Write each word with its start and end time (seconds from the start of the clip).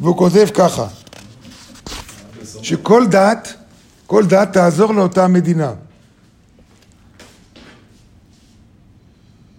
והוא 0.00 0.16
כותב 0.16 0.46
ככה, 0.54 0.86
שכל 2.62 3.06
דת, 3.06 3.54
כל 4.06 4.26
דת 4.26 4.52
תעזור 4.52 4.94
לאותה 4.94 5.28
מדינה. 5.28 5.72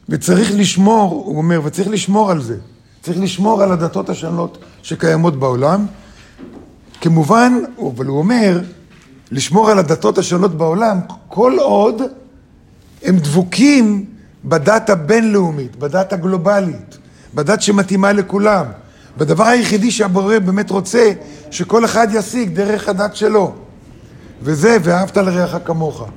וצריך 0.09 0.51
לשמור, 0.53 1.23
הוא 1.25 1.37
אומר, 1.37 1.61
וצריך 1.63 1.87
לשמור 1.87 2.31
על 2.31 2.41
זה. 2.41 2.57
צריך 3.01 3.19
לשמור 3.19 3.63
על 3.63 3.71
הדתות 3.71 4.09
השונות 4.09 4.57
שקיימות 4.83 5.39
בעולם. 5.39 5.85
כמובן, 7.01 7.53
אבל 7.77 8.05
הוא 8.05 8.17
אומר, 8.17 8.59
לשמור 9.31 9.71
על 9.71 9.79
הדתות 9.79 10.17
השונות 10.17 10.57
בעולם, 10.57 10.99
כל 11.27 11.57
עוד 11.59 12.01
הם 13.03 13.17
דבוקים 13.17 14.05
בדת 14.43 14.89
הבינלאומית, 14.89 15.75
בדת 15.75 16.13
הגלובלית, 16.13 16.97
בדת 17.33 17.61
שמתאימה 17.61 18.11
לכולם. 18.11 18.65
בדבר 19.17 19.43
היחידי 19.43 19.91
שהבורא 19.91 20.39
באמת 20.39 20.69
רוצה, 20.69 21.11
שכל 21.51 21.85
אחד 21.85 22.07
ישיג 22.11 22.49
דרך 22.49 22.89
הדת 22.89 23.15
שלו. 23.15 23.53
וזה, 24.41 24.77
ואהבת 24.83 25.17
לרעך 25.17 25.55
כמוך. 25.65 26.07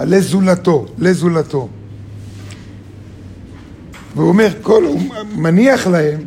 לזולתו, 0.00 0.86
לזולתו. 0.98 1.68
והוא 4.16 4.28
אומר, 4.28 4.48
כל, 4.62 4.84
הוא 4.84 5.00
מניח 5.34 5.86
להם, 5.86 6.20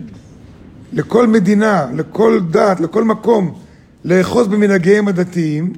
לכל 0.94 1.28
מדינה, 1.28 1.86
לכל 1.94 2.40
דת, 2.52 2.80
לכל 2.80 3.04
מקום, 3.04 3.60
לאחוז 4.06 4.48
במנהגיהם 4.48 5.08
הדתיים, 5.08 5.74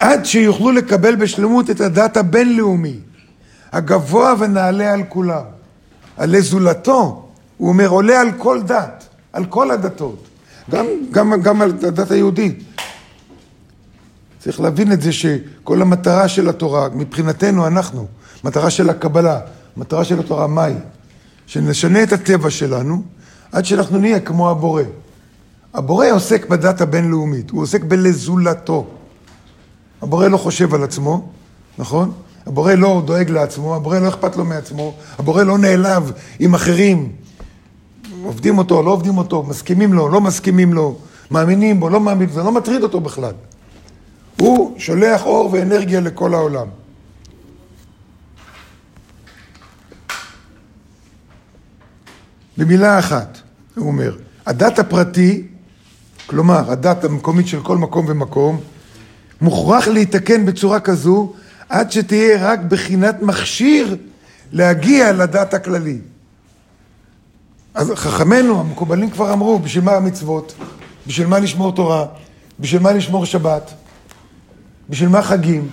עד 0.00 0.24
שיוכלו 0.24 0.72
לקבל 0.72 1.16
בשלמות 1.16 1.70
את 1.70 1.80
הדת 1.80 2.16
הבינלאומי, 2.16 3.00
הגבוה 3.72 4.34
ונעלה 4.38 4.92
על 4.92 5.02
כולם. 5.08 5.53
על 6.16 6.40
זולתו, 6.40 7.28
הוא 7.56 7.68
אומר, 7.68 7.88
עולה 7.88 8.20
על 8.20 8.32
כל 8.38 8.62
דת, 8.62 9.04
על 9.32 9.44
כל 9.44 9.70
הדתות, 9.70 10.24
גם, 10.70 10.86
גם, 11.10 11.42
גם 11.42 11.62
על 11.62 11.70
הדת 11.70 12.10
היהודית. 12.10 12.64
צריך 14.38 14.60
להבין 14.60 14.92
את 14.92 15.00
זה 15.00 15.12
שכל 15.12 15.82
המטרה 15.82 16.28
של 16.28 16.48
התורה, 16.48 16.88
מבחינתנו 16.94 17.66
אנחנו, 17.66 18.06
מטרה 18.44 18.70
של 18.70 18.90
הקבלה, 18.90 19.40
מטרה 19.76 20.04
של 20.04 20.20
התורה, 20.20 20.46
מהי? 20.46 20.74
שנשנה 21.46 22.02
את 22.02 22.12
הטבע 22.12 22.50
שלנו 22.50 23.02
עד 23.52 23.64
שאנחנו 23.64 23.98
נהיה 23.98 24.20
כמו 24.20 24.50
הבורא. 24.50 24.82
הבורא 25.74 26.06
עוסק 26.12 26.48
בדת 26.48 26.80
הבינלאומית, 26.80 27.50
הוא 27.50 27.62
עוסק 27.62 27.84
בלזולתו. 27.84 28.86
הבורא 30.02 30.28
לא 30.28 30.36
חושב 30.36 30.74
על 30.74 30.84
עצמו, 30.84 31.28
נכון? 31.78 32.12
הבורא 32.46 32.74
לא 32.74 33.02
דואג 33.04 33.30
לעצמו, 33.30 33.76
הבורא 33.76 33.98
לא 33.98 34.08
אכפת 34.08 34.36
לו 34.36 34.44
מעצמו, 34.44 34.94
הבורא 35.18 35.42
לא 35.42 35.58
נעלב 35.58 36.12
עם 36.38 36.54
אחרים. 36.54 37.12
עובדים 38.24 38.58
אותו, 38.58 38.82
לא 38.82 38.90
עובדים 38.90 39.18
אותו, 39.18 39.42
מסכימים 39.42 39.92
לו, 39.92 40.08
לא 40.08 40.20
מסכימים 40.20 40.72
לו, 40.72 40.96
מאמינים 41.30 41.80
בו, 41.80 41.88
לא 41.88 42.00
מאמינים, 42.00 42.34
זה 42.34 42.42
לא 42.42 42.52
מטריד 42.52 42.82
אותו 42.82 43.00
בכלל. 43.00 43.32
הוא 44.40 44.78
שולח 44.78 45.24
אור 45.24 45.48
ואנרגיה 45.52 46.00
לכל 46.00 46.34
העולם. 46.34 46.66
במילה 52.58 52.98
אחת, 52.98 53.38
הוא 53.76 53.86
אומר, 53.86 54.16
הדת 54.46 54.78
הפרטי, 54.78 55.46
כלומר 56.26 56.70
הדת 56.70 57.04
המקומית 57.04 57.48
של 57.48 57.62
כל 57.62 57.78
מקום 57.78 58.06
ומקום, 58.08 58.60
מוכרח 59.40 59.88
להתקן 59.88 60.46
בצורה 60.46 60.80
כזו 60.80 61.32
עד 61.68 61.92
שתהיה 61.92 62.50
רק 62.50 62.60
בחינת 62.60 63.22
מכשיר 63.22 63.96
להגיע 64.52 65.12
לדת 65.12 65.54
הכללי. 65.54 65.98
אז 67.74 67.92
חכמינו 67.94 68.60
המקובלים 68.60 69.10
כבר 69.10 69.32
אמרו, 69.32 69.58
בשביל 69.58 69.84
מה 69.84 69.92
המצוות? 69.92 70.54
בשביל 71.06 71.26
מה 71.26 71.38
לשמור 71.38 71.72
תורה? 71.72 72.06
בשביל 72.60 72.82
מה 72.82 72.92
לשמור 72.92 73.26
שבת? 73.26 73.70
בשביל 74.90 75.08
מה 75.08 75.22
חגים? 75.22 75.68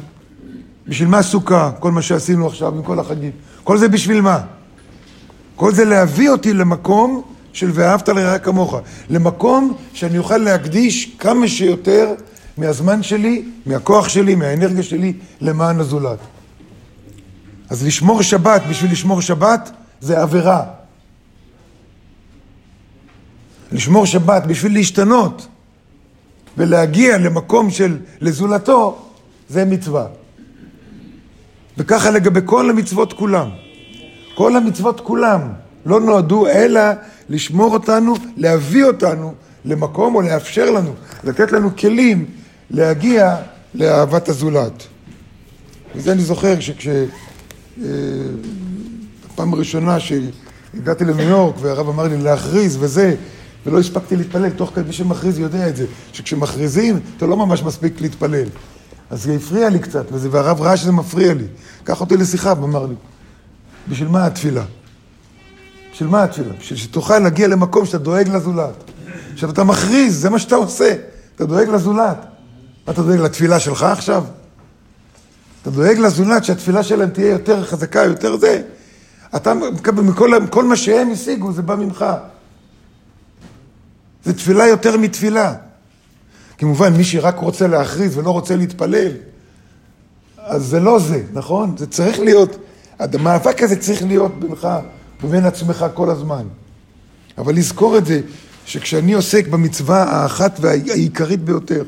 בשביל 0.88 1.08
מה 1.08 1.24
סוכה? 1.24 1.72
כל 1.80 1.92
מה 1.92 2.02
שעשינו 2.02 2.48
עכשיו 2.48 2.76
עם 2.76 2.84
כל 2.84 3.00
החגים. 3.00 3.32
כל 3.64 3.78
זה 3.78 3.88
בשביל 3.88 4.22
מה? 4.22 4.42
כל 5.56 5.74
זה 5.74 5.86
להביא 5.86 6.30
אותי 6.30 6.54
למקום 6.54 7.22
של 7.54 7.70
ואהבת 7.74 8.10
לרעך 8.10 8.46
כמוך. 8.46 8.76
למקום 9.10 9.78
שאני 9.94 10.18
אוכל 10.18 10.38
להקדיש 10.38 11.16
כמה 11.20 11.48
שיותר 11.48 12.14
מהזמן 12.62 13.04
שלי, 13.04 13.46
מהכוח 13.66 14.10
שלי, 14.10 14.36
מהאנרגיה 14.36 14.84
שלי, 14.84 15.14
למען 15.42 15.80
הזולת. 15.80 16.20
אז 17.70 17.86
לשמור 17.86 18.22
שבת 18.22 18.62
בשביל 18.70 18.92
לשמור 18.92 19.22
שבת 19.22 19.72
זה 20.02 20.22
עבירה. 20.22 20.64
לשמור 23.72 24.06
שבת 24.06 24.44
בשביל 24.44 24.74
להשתנות 24.74 25.48
ולהגיע 26.58 27.18
למקום 27.18 27.72
של 27.72 27.98
לזולתו, 28.22 29.06
זה 29.50 29.66
מצווה. 29.66 30.08
וככה 31.78 32.12
לגבי 32.12 32.40
כל 32.46 32.70
המצוות 32.70 33.14
כולם. 33.14 33.50
כל 34.36 34.56
המצוות 34.56 35.00
כולם 35.00 35.42
לא 35.86 36.00
נועדו 36.00 36.48
אלא 36.48 36.82
לשמור 37.30 37.74
אותנו, 37.74 38.14
להביא 38.38 38.84
אותנו 38.84 39.34
למקום 39.66 40.16
או 40.16 40.22
לאפשר 40.22 40.72
לנו, 40.72 40.94
לתת 41.24 41.52
לנו 41.52 41.78
כלים 41.78 42.26
להגיע 42.72 43.36
לאהבת 43.74 44.30
הזולת. 44.30 44.84
וזה 45.96 46.12
אני 46.12 46.22
זוכר 46.22 46.60
שכש... 46.60 46.88
אה, 46.88 47.86
פעם 49.36 49.54
הראשונה 49.54 49.98
שהגעתי 50.00 51.06
לניו 51.06 51.30
יורק 51.30 51.56
והרב 51.60 51.90
אמר 51.90 52.04
לי 52.08 52.18
להכריז 52.18 52.78
וזה, 52.80 53.16
ולא 53.66 53.80
הספקתי 53.80 54.16
להתפלל, 54.16 54.50
תוך 54.50 54.72
כדי 54.76 54.88
מי 54.88 54.94
שמכריז 54.94 55.40
יודע 55.40 55.70
את 55.70 55.76
זה, 55.76 55.86
שכשמכריזים 56.14 57.00
אתה 57.18 57.26
לא 57.26 57.38
ממש 57.38 57.64
מספיק 57.64 58.02
להתפלל. 58.02 58.48
אז 59.10 59.24
זה 59.24 59.34
הפריע 59.36 59.70
לי 59.70 59.80
קצת, 59.80 60.06
וזה, 60.12 60.30
והרב 60.32 60.62
ראה 60.62 60.78
שזה 60.78 60.92
מפריע 60.92 61.34
לי. 61.34 61.46
קח 61.84 62.02
אותי 62.02 62.18
לשיחה 62.18 62.54
ואמר 62.62 62.86
לי, 62.86 62.96
בשביל 63.90 64.08
מה 64.08 64.26
התפילה? 64.26 64.64
בשביל 65.94 66.10
מה 66.10 66.24
התפילה? 66.24 66.54
בשביל 66.60 66.80
שתוכל 66.80 67.20
להגיע 67.20 67.48
למקום 67.48 67.86
שאתה 67.86 67.98
דואג 67.98 68.30
לזולת. 68.30 68.84
עכשיו 69.34 69.50
אתה 69.50 69.64
מכריז, 69.64 70.22
זה 70.22 70.30
מה 70.30 70.40
שאתה 70.40 70.56
עושה, 70.56 70.96
אתה 71.36 71.46
דואג 71.46 71.70
לזולת. 71.70 72.31
מה 72.88 72.94
אתה 72.94 73.02
דואג 73.02 73.20
לתפילה 73.20 73.60
שלך 73.60 73.84
עכשיו? 73.84 74.24
אתה 75.62 75.70
דואג 75.70 75.98
לזולת 75.98 76.46
שהתפילה 76.46 76.84
שלהם 76.84 77.10
תהיה 77.10 77.30
יותר 77.30 77.66
חזקה, 77.66 78.04
יותר 78.04 78.38
זה. 78.38 78.62
אתה 79.36 79.54
מקבל 79.54 80.04
מכל 80.04 80.32
כל 80.50 80.64
מה 80.64 80.76
שהם 80.76 81.12
השיגו, 81.12 81.52
זה 81.52 81.62
בא 81.62 81.76
ממך. 81.76 82.06
זה 84.26 84.34
תפילה 84.34 84.68
יותר 84.68 84.98
מתפילה. 84.98 85.54
כמובן, 86.58 86.94
מי 86.94 87.04
שרק 87.04 87.38
רוצה 87.38 87.68
להכריז 87.68 88.18
ולא 88.18 88.32
רוצה 88.32 88.56
להתפלל, 88.56 89.12
אז 90.38 90.66
זה 90.66 90.80
לא 90.80 91.00
זה, 91.00 91.24
נכון? 91.34 91.78
זה 91.78 91.88
צריך 91.88 92.20
להיות, 92.20 92.58
המאבק 93.00 93.64
הזה 93.64 93.76
צריך 93.76 94.04
להיות 94.04 94.40
בינך 94.40 94.68
ובין 95.24 95.46
עצמך 95.46 95.86
כל 95.94 96.10
הזמן. 96.10 96.48
אבל 97.38 97.56
לזכור 97.56 97.98
את 97.98 98.06
זה, 98.06 98.22
שכשאני 98.66 99.14
עוסק 99.14 99.48
במצווה 99.48 100.04
האחת 100.04 100.58
והעיקרית 100.62 101.44
ביותר, 101.44 101.84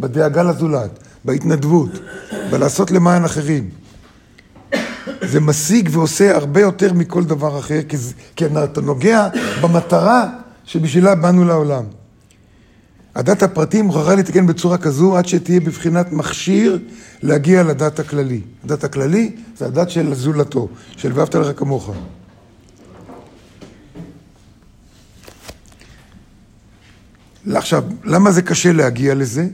בדאגה 0.00 0.42
לזולת, 0.42 0.98
בהתנדבות, 1.24 1.90
בלעשות 2.50 2.90
למען 2.90 3.24
אחרים. 3.24 3.70
זה 5.22 5.40
משיג 5.40 5.88
ועושה 5.92 6.36
הרבה 6.36 6.60
יותר 6.60 6.92
מכל 6.92 7.24
דבר 7.24 7.58
אחר, 7.58 7.80
כי, 8.36 8.46
אתה 8.64 8.80
נוגע 8.80 9.28
במטרה 9.60 10.28
שבשבילה 10.64 11.14
באנו 11.14 11.44
לעולם. 11.44 11.84
הדת 13.14 13.42
הפרטי 13.42 13.82
מוכרחה 13.82 14.14
לתקן 14.14 14.46
בצורה 14.46 14.78
כזו 14.78 15.16
עד 15.16 15.26
שתהיה 15.26 15.60
בבחינת 15.60 16.12
מכשיר 16.12 16.78
להגיע 17.22 17.62
לדת 17.62 17.98
הכללי. 17.98 18.40
הדת 18.64 18.84
הכללי 18.84 19.36
זה 19.56 19.66
הדת 19.66 19.90
של 19.90 20.14
זולתו, 20.14 20.68
של 20.96 21.12
ואהבת 21.14 21.34
לך 21.34 21.58
כמוך. 21.58 21.90
עכשיו, 27.54 27.84
למה 28.04 28.30
זה 28.30 28.42
קשה 28.42 28.72
להגיע 28.72 29.14
לזה? 29.14 29.46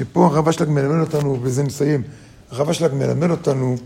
ופה 0.00 0.26
הרב 0.26 0.48
אשלג 0.48 0.68
מלמד 0.68 1.00
אותנו, 1.00 1.32
ובזה 1.32 1.62
נסיים, 1.62 2.02
הרב 2.50 2.70
אשלג 2.70 2.94
מלמד 2.94 3.30
אותנו 3.30 3.76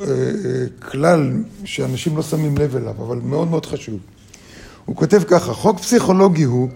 אה, 0.00 0.06
אה, 0.06 0.90
כלל 0.90 1.32
שאנשים 1.64 2.16
לא 2.16 2.22
שמים 2.22 2.58
לב 2.58 2.76
אליו, 2.76 2.94
אבל 3.06 3.16
מאוד 3.24 3.50
מאוד 3.50 3.66
חשוב. 3.66 3.98
הוא 4.84 4.96
כותב 4.96 5.22
ככה, 5.26 5.52
חוק 5.54 5.80
פסיכולוגי 5.80 6.42
הוא 6.42 6.68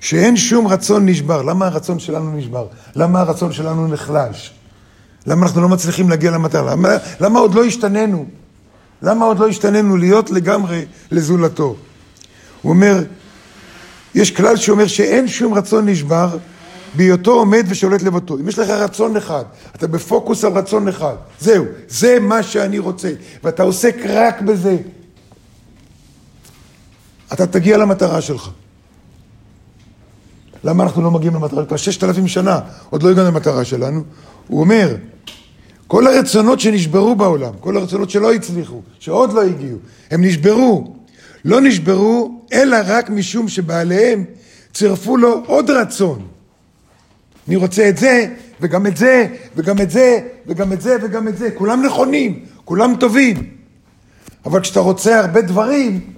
שאין 0.00 0.36
שום 0.36 0.66
רצון 0.66 1.08
נשבר. 1.08 1.42
למה 1.42 1.66
הרצון 1.66 1.98
שלנו 1.98 2.36
נשבר? 2.36 2.66
למה 2.96 3.20
הרצון 3.20 3.52
שלנו 3.52 3.88
נחלש? 3.88 4.50
למה 5.26 5.46
אנחנו 5.46 5.60
לא 5.60 5.68
מצליחים 5.68 6.10
להגיע 6.10 6.30
למטרה? 6.30 6.72
למה, 6.72 6.88
למה 7.20 7.38
עוד 7.38 7.54
לא 7.54 7.64
השתננו? 7.64 8.26
למה 9.02 9.24
עוד 9.24 9.38
לא 9.38 9.48
השתננו 9.48 9.96
להיות 9.96 10.30
לגמרי 10.30 10.84
לזולתו? 11.10 11.76
הוא 12.62 12.72
אומר, 12.72 13.02
יש 14.14 14.30
כלל 14.30 14.56
שאומר 14.56 14.86
שאין 14.86 15.28
שום 15.28 15.54
רצון 15.54 15.88
נשבר 15.88 16.38
בהיותו 16.94 17.32
עומד 17.32 17.64
ושולט 17.68 18.02
לבתו. 18.02 18.38
אם 18.38 18.48
יש 18.48 18.58
לך 18.58 18.70
רצון 18.70 19.16
אחד, 19.16 19.44
אתה 19.76 19.86
בפוקוס 19.86 20.44
על 20.44 20.52
רצון 20.52 20.88
אחד, 20.88 21.14
זהו, 21.40 21.64
זה 21.88 22.18
מה 22.20 22.42
שאני 22.42 22.78
רוצה, 22.78 23.12
ואתה 23.44 23.62
עוסק 23.62 23.96
רק 24.08 24.40
בזה. 24.40 24.76
אתה 27.32 27.46
תגיע 27.46 27.76
למטרה 27.76 28.20
שלך. 28.20 28.50
למה 30.64 30.84
אנחנו 30.84 31.02
לא 31.02 31.10
מגיעים 31.10 31.34
למטרה? 31.34 31.64
כבר 31.64 31.76
ששת 31.76 32.04
אלפים 32.04 32.28
שנה, 32.28 32.60
עוד 32.90 33.02
לא 33.02 33.10
הגענו 33.10 33.28
למטרה 33.28 33.64
שלנו. 33.64 34.02
הוא 34.48 34.60
אומר, 34.60 34.96
כל 35.86 36.06
הרצונות 36.06 36.60
שנשברו 36.60 37.14
בעולם, 37.14 37.52
כל 37.60 37.76
הרצונות 37.76 38.10
שלא 38.10 38.32
הצליחו, 38.32 38.82
שעוד 38.98 39.32
לא 39.32 39.42
הגיעו, 39.42 39.78
הם 40.10 40.24
נשברו. 40.24 40.94
לא 41.44 41.60
נשברו, 41.60 42.40
אלא 42.52 42.76
רק 42.86 43.10
משום 43.10 43.48
שבעליהם 43.48 44.24
צירפו 44.74 45.16
לו 45.16 45.42
עוד 45.46 45.70
רצון. 45.70 46.26
אני 47.48 47.56
רוצה 47.56 47.88
את 47.88 47.96
זה, 47.96 48.26
וגם 48.60 48.86
את 48.86 48.96
זה, 48.96 49.26
וגם 49.56 49.80
את 49.80 49.90
זה, 49.90 50.20
וגם 50.46 50.72
את 50.72 50.80
זה, 50.80 50.96
וגם 51.02 51.28
את 51.28 51.38
זה. 51.38 51.50
כולם 51.50 51.82
נכונים, 51.82 52.44
כולם 52.64 52.94
טובים. 53.00 53.50
אבל 54.46 54.60
כשאתה 54.60 54.80
רוצה 54.80 55.18
הרבה 55.18 55.40
דברים, 55.40 56.12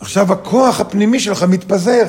עכשיו 0.00 0.32
הכוח 0.32 0.80
הפנימי 0.80 1.20
שלך 1.20 1.42
מתפזר. 1.42 2.04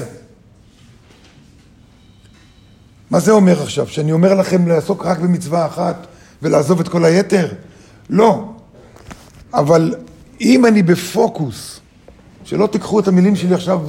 מה 3.12 3.20
זה 3.20 3.32
אומר 3.32 3.64
עכשיו? 3.64 3.88
שאני 3.88 4.12
אומר 4.12 4.34
לכם 4.34 4.68
לעסוק 4.68 5.06
רק 5.06 5.20
במצווה 5.20 5.66
אחת 5.66 6.08
ולעזוב 6.42 6.80
את 6.80 6.88
כל 6.88 7.06
היתר? 7.06 7.54
לא. 8.10 8.54
אבל 9.54 9.96
אם 10.42 10.66
אני 10.66 10.84
בפוקוס, 10.84 11.81
שלא 12.44 12.68
תיקחו 12.68 13.00
את 13.00 13.08
המילים 13.08 13.36
שלי 13.36 13.54
עכשיו, 13.54 13.82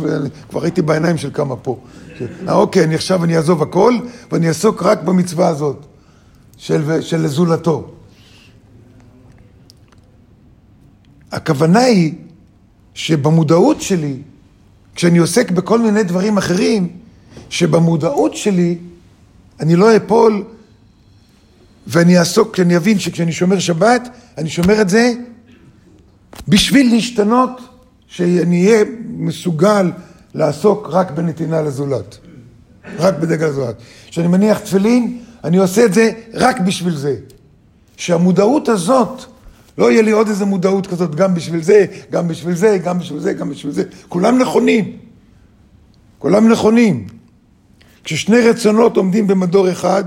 כבר 0.51 0.63
הייתי 0.63 0.83
בעיניים 0.83 1.17
של 1.17 1.31
כמה 1.33 1.57
פה. 1.57 1.79
ש... 2.19 2.23
אה, 2.49 2.55
אוקיי, 2.55 2.85
אני 2.85 2.95
עכשיו 2.95 3.25
אני 3.25 3.37
אעזוב 3.37 3.63
הכל 3.63 3.95
ואני 4.33 4.49
אעסוק 4.49 4.83
רק 4.83 5.03
במצווה 5.03 5.49
הזאת 5.49 5.87
של, 6.57 7.01
של 7.01 7.27
זולתו. 7.27 7.91
הכוונה 11.33 11.81
היא 11.81 12.13
שבמודעות 12.95 13.83
שלי, 13.83 14.17
כשאני 14.95 15.19
עוסק 15.19 15.51
בכל 15.51 15.79
מיני 15.79 16.03
דברים 16.03 16.39
אחרים, 16.39 16.89
שבמודעות 17.51 18.37
שלי 18.37 18.79
אני 19.61 19.77
לא 19.77 19.97
אפול 19.97 20.45
ואני 21.87 22.19
אעסוק, 22.19 22.55
כשאני 22.55 22.77
אבין 22.77 22.99
שכשאני 22.99 23.33
שומר 23.33 23.59
שבת, 23.59 24.09
אני 24.39 24.51
שומר 24.51 24.81
את 24.81 24.89
זה 24.89 25.13
בשביל 26.49 26.95
להשתנות, 26.95 27.61
שאני 28.13 28.67
אהיה 28.67 28.85
מסוגל 29.09 29.93
לעסוק 30.35 30.89
רק 30.91 31.11
בנתינה 31.11 31.63
לזולת. 31.63 32.19
רק 32.99 33.15
בדגל 33.15 33.47
הזולת. 33.47 33.77
כשאני 34.09 34.27
מניח 34.29 34.59
תפילין, 34.59 35.19
אני 35.45 35.57
עושה 35.57 35.85
את 35.85 35.95
זה 35.95 36.11
רק 36.35 36.61
בשביל 36.61 36.97
זה. 36.97 37.17
שהמודעות 37.97 38.69
הזאת, 38.69 39.23
לא 39.79 39.91
יהיה 39.91 40.03
לי 40.03 40.11
עוד 40.11 40.29
איזה 40.29 40.45
מודעות 40.45 40.87
כזאת, 40.87 41.15
גם 41.15 41.35
בשביל 41.35 41.63
זה, 41.63 41.87
גם 42.11 42.29
בשביל 42.29 42.55
זה, 42.55 42.79
גם 42.85 42.99
בשביל 42.99 43.21
זה, 43.21 43.33
גם 43.33 43.51
בשביל 43.51 43.73
זה. 43.73 43.85
כולם 44.09 44.39
נכונים. 44.39 44.97
כולם 46.19 46.49
נכונים. 46.49 47.07
כששני 48.05 48.41
רצונות 48.41 48.97
עומדים 48.97 49.27
במדור 49.27 49.73
אחד, 49.73 50.05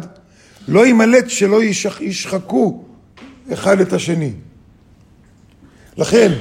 לא 0.68 0.86
יימלט 0.86 1.30
שלא 1.30 1.63
ישח, 1.63 2.02
ישחקו 2.02 2.84
אחד 3.54 3.81
את 3.81 3.94
השני. 3.94 4.31
לכן, 5.98 6.31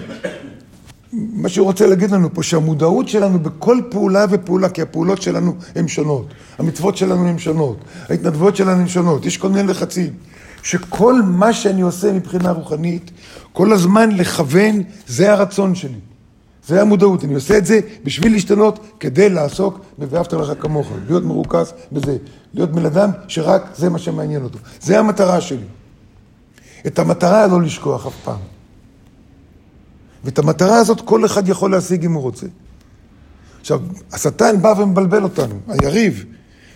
מה 1.14 1.48
שהוא 1.48 1.66
רוצה 1.66 1.86
להגיד 1.86 2.10
לנו 2.10 2.34
פה, 2.34 2.42
שהמודעות 2.42 3.08
שלנו 3.08 3.38
בכל 3.38 3.80
פעולה 3.90 4.26
ופעולה, 4.30 4.68
כי 4.68 4.82
הפעולות 4.82 5.22
שלנו 5.22 5.54
הן 5.74 5.88
שונות, 5.88 6.26
המצוות 6.58 6.96
שלנו 6.96 7.28
הן 7.28 7.38
שונות, 7.38 7.76
ההתנדבויות 8.08 8.56
שלנו 8.56 8.80
הן 8.80 8.88
שונות, 8.88 9.26
יש 9.26 9.36
כל 9.36 9.48
מיני 9.48 9.68
לחצים. 9.68 10.12
שכל 10.62 11.22
מה 11.22 11.52
שאני 11.52 11.82
עושה 11.82 12.12
מבחינה 12.12 12.50
רוחנית, 12.50 13.10
כל 13.52 13.72
הזמן 13.72 14.10
לכוון, 14.10 14.82
זה 15.06 15.32
הרצון 15.32 15.74
שלי. 15.74 15.98
זה 16.66 16.82
המודעות, 16.82 17.24
אני 17.24 17.34
עושה 17.34 17.58
את 17.58 17.66
זה 17.66 17.80
בשביל 18.04 18.32
להשתנות, 18.32 18.78
כדי 19.00 19.30
לעסוק 19.30 19.80
ב"ואהבת 19.98 20.32
לך 20.32 20.52
כמוך", 20.60 20.88
להיות 21.06 21.24
מרוכז 21.24 21.72
בזה, 21.92 22.16
להיות 22.54 22.72
בן 22.72 22.86
אדם 22.86 23.10
שרק 23.28 23.62
זה 23.76 23.90
מה 23.90 23.98
שמעניין 23.98 24.44
אותו. 24.44 24.58
זה 24.80 24.98
המטרה 24.98 25.40
שלי. 25.40 25.66
את 26.86 26.98
המטרה 26.98 27.46
לא 27.46 27.62
לשכוח 27.62 28.06
אף 28.06 28.14
פעם. 28.24 28.53
ואת 30.24 30.38
המטרה 30.38 30.76
הזאת 30.76 31.00
כל 31.00 31.24
אחד 31.24 31.48
יכול 31.48 31.70
להשיג 31.70 32.04
אם 32.04 32.12
הוא 32.12 32.22
רוצה. 32.22 32.46
עכשיו, 33.60 33.80
השטן 34.12 34.62
בא 34.62 34.74
ומבלבל 34.78 35.22
אותנו, 35.22 35.54
היריב. 35.68 36.24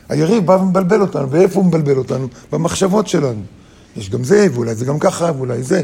היריב 0.08 0.46
בא 0.46 0.52
ומבלבל 0.52 1.00
אותנו, 1.00 1.30
ואיפה 1.30 1.60
הוא 1.60 1.66
מבלבל 1.66 1.96
אותנו? 1.96 2.28
במחשבות 2.52 3.08
שלנו. 3.08 3.42
יש 3.96 4.10
גם 4.10 4.24
זה, 4.24 4.46
ואולי 4.52 4.74
זה 4.74 4.84
גם 4.84 4.98
ככה, 4.98 5.30
ואולי 5.36 5.62
זה. 5.62 5.82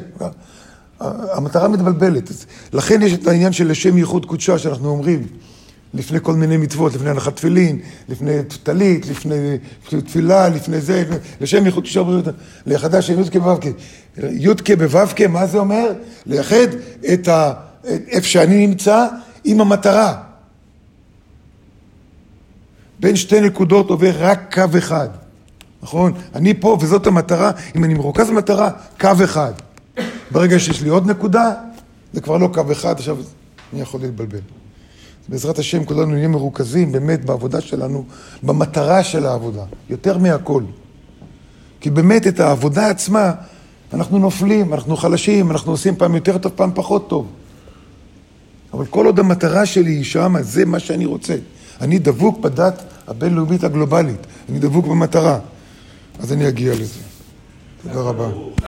המטרה 1.00 1.69
מתבלבלת. 1.69 2.31
לכן 2.72 3.02
יש 3.02 3.12
את 3.12 3.26
העניין 3.26 3.52
של 3.52 3.70
לשם 3.70 3.99
ייחוד 3.99 4.26
קודשה 4.26 4.58
שאנחנו 4.58 4.88
אומרים. 4.88 5.26
לפני 5.94 6.19
כל 6.23 6.35
מיני 6.35 6.56
מצוות, 6.56 6.94
לפני 6.94 7.11
הנחת 7.11 7.37
תפילין, 7.37 7.79
לפני 8.08 8.32
טלית, 8.62 9.06
לפני 9.06 9.58
תפילה, 10.06 10.49
לפני 10.49 10.81
זה, 10.81 11.05
לשם 11.41 11.67
ייחוד 11.67 11.82
קודשה 11.82 12.02
בריאות, 12.02 12.25
ליחדה 12.67 13.02
של 13.02 13.19
יודקה 13.19 13.41
בו"ק. 13.41 13.64
יודקה 14.19 14.76
בו"ק, 14.76 15.20
מה 15.20 15.46
זה 15.46 15.58
אומר? 15.58 15.93
לייחד 16.26 16.67
את 17.12 17.29
ה... 17.29 17.52
איפה 17.85 18.29
שאני 18.29 18.67
נמצא 18.67 19.06
עם 19.44 19.61
המטרה. 19.61 20.23
בין 23.00 23.17
שתי 23.17 23.41
נקודות 23.41 23.91
עובר 23.91 24.12
רק 24.19 24.55
קו 24.55 24.79
אחד, 24.79 25.08
נכון? 25.82 26.12
אני 26.35 26.55
פה 26.61 26.79
וזאת 26.81 27.06
המטרה, 27.06 27.50
אם 27.76 27.85
אני 27.85 27.94
מרוכז 27.94 28.31
במטרה, 28.31 28.70
קו 29.00 29.11
אחד. 29.25 29.52
ברגע 30.31 30.58
שיש 30.58 30.82
לי 30.82 30.88
עוד 30.88 31.11
נקודה, 31.11 31.52
זה 32.12 32.20
כבר 32.20 32.37
לא 32.37 32.50
קו 32.55 32.73
אחד, 32.73 32.99
עכשיו 32.99 33.17
אני 33.73 33.81
יכול 33.82 34.00
להתבלבל. 34.00 34.63
בעזרת 35.29 35.59
השם 35.59 35.85
כולנו 35.85 36.12
נהיה 36.12 36.29
מרוכזים 36.29 36.93
באמת 36.93 37.25
בעבודה 37.25 37.61
שלנו, 37.61 38.05
במטרה 38.43 39.05
של 39.05 39.26
העבודה, 39.26 39.65
יותר 39.91 40.19
מהכל. 40.19 40.62
כי 41.81 41.91
באמת 41.91 42.26
את 42.26 42.41
העבודה 42.41 42.88
עצמה, 42.91 43.32
אנחנו 43.93 44.19
נופלים, 44.19 44.75
אנחנו 44.75 44.97
חלשים, 44.97 45.50
אנחנו 45.50 45.73
עושים 45.73 45.97
פעם 45.97 46.15
יותר 46.15 46.38
טוב, 46.38 46.53
פעם 46.56 46.71
פחות 46.75 47.09
טוב. 47.09 47.26
אבל 48.73 48.87
כל 48.87 49.06
עוד 49.06 49.19
המטרה 49.19 49.67
שלי 49.67 49.91
היא 49.91 50.05
שמה, 50.05 50.43
זה 50.43 50.65
מה 50.65 50.79
שאני 50.79 51.06
רוצה. 51.06 51.37
אני 51.81 51.99
דבוק 51.99 52.38
בדת 52.38 52.82
הבינלאומית 53.06 53.65
הגלובלית, 53.65 54.27
אני 54.49 54.59
דבוק 54.59 54.87
במטרה. 54.87 55.38
אז 56.19 56.32
אני 56.32 56.49
אגיע 56.49 56.73
לזה. 56.73 57.00
תודה 57.82 58.00
רבה. 58.00 58.55